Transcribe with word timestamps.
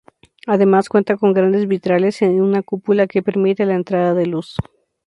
Además 0.47 0.89
cuenta 0.89 1.15
con 1.15 1.31
grandes 1.31 1.67
vitrales 1.67 2.23
y 2.23 2.25
una 2.25 2.63
cúpula, 2.63 3.05
que 3.05 3.21
permiten 3.21 3.67
la 3.67 3.75
entrada 3.75 4.15
de 4.15 4.25
luz. 4.25 4.55